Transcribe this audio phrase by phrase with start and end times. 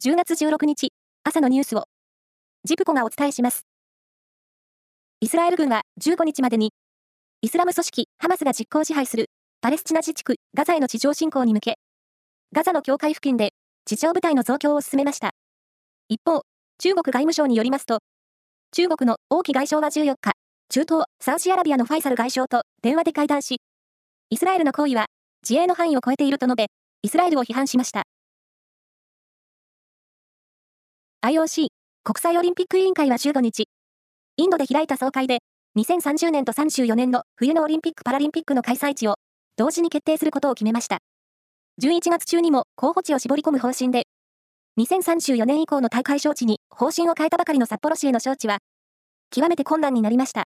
[0.00, 0.92] 10月16日、
[1.24, 1.82] 朝のニュースを、
[2.62, 3.66] ジプコがお伝えします。
[5.18, 6.70] イスラエル軍は15日までに、
[7.42, 9.28] イスラム組織ハマスが実効支配する
[9.60, 11.78] パレスチナ自治区ガザへの地上侵攻に向け、
[12.52, 13.50] ガザの境界付近で
[13.86, 15.32] 地上部隊の増強を進めました。
[16.08, 16.42] 一方、
[16.78, 17.98] 中国外務省によりますと、
[18.70, 20.34] 中国の王毅外相は14日、
[20.68, 23.60] 中東サウジアラビアのファイサル外相と電話で会談し、
[24.30, 25.06] イスラエルの行為は
[25.42, 26.66] 自衛の範囲を超えていると述べ、
[27.02, 28.07] イスラエルを批判しました。
[31.20, 31.66] IOC
[32.04, 33.64] 国際オリンピック委員会は15日、
[34.36, 35.38] インドで開いた総会で、
[35.76, 39.16] 2030年と34年の冬のオリンピック・パラリンピックの開催地を
[39.56, 40.98] 同時に決定することを決めました。
[41.82, 44.04] 11月中にも候補地を絞り込む方針で、
[44.78, 48.58] 2034年以降の大会招致に方針を変えたばかりの札幌市への招致は、
[49.30, 50.44] 極めて困難になりました。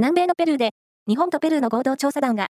[0.00, 0.70] 南米のペルーで、
[1.06, 2.48] 日本とペルーの合同調査団が、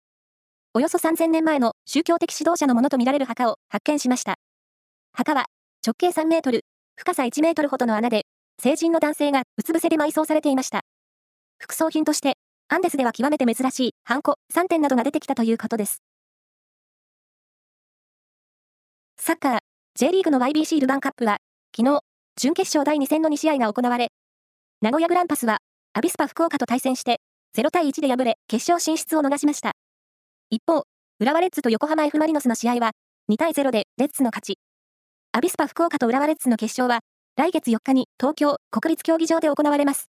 [0.74, 4.36] およそ3000年前の宗教的指導者のものとみられる墓を発見しました。
[5.14, 5.44] 墓は
[5.86, 6.64] 直径3メートル、
[6.96, 8.22] 深さ1メートルほどの穴で、
[8.58, 10.82] 成人の男性がうつ伏せで埋葬されていました。
[11.58, 12.38] 副葬品として、
[12.68, 16.02] アンデスでは極めて珍しいハンコ3点などが出てきたということです。
[19.18, 19.58] サッカー、
[19.96, 21.36] J リーグの YBC ルヴァンカップは、
[21.76, 22.00] 昨日、
[22.36, 24.08] 準決勝第2戦の2試合が行われ、
[24.80, 25.58] 名古屋グランパスは、
[25.92, 27.20] アビスパ福岡と対戦して、
[27.54, 29.72] 0対1で敗れ、決勝進出を逃しました。
[30.48, 30.84] 一方、
[31.20, 32.92] 浦和レッズと横浜 F・ マリノスの試合は、
[33.30, 34.71] 2対0でレッズの勝ち。
[35.34, 37.00] アビスパ福岡と浦和レッズの決勝は、
[37.36, 40.10] 来月4日に東京国立競技場で行われます。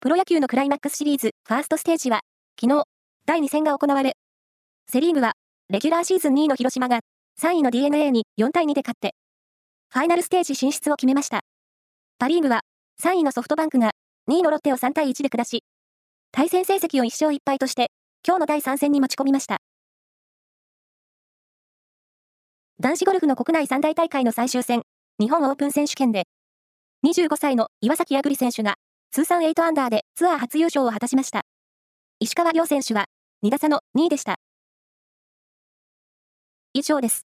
[0.00, 2.20] プロ野球のクライマックスシリーズファーストステージは、
[2.58, 2.84] 昨日、
[3.26, 4.16] 第2戦が行われ、
[4.90, 5.32] セリーグは、
[5.68, 7.00] レギュラーシーズン2位の広島が、
[7.42, 9.14] 3位の DNA に4対2で勝って、
[9.92, 11.40] ファイナルステージ進出を決めました。
[12.18, 12.62] パリーグは、
[13.02, 13.90] 3位のソフトバンクが、
[14.30, 15.62] 2位のロッテを3対1で下し、
[16.32, 17.88] 対戦成績を1勝1敗として、
[18.26, 19.57] 今日の第3戦に持ち込みました。
[22.80, 24.82] 男子ゴルフの国内三大大会の最終戦、
[25.18, 26.28] 日本オープン選手権で、
[27.04, 28.76] 25歳の岩崎亜久里選手が、
[29.10, 31.42] 通算8アンダーでツアー初優勝を果たしました。
[32.20, 33.06] 石川遼選手は、
[33.44, 34.36] 2打差の2位でした。
[36.72, 37.27] 以上です。